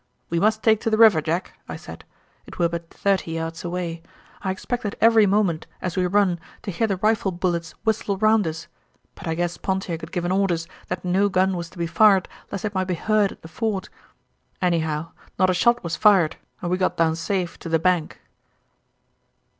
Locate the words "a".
15.51-15.53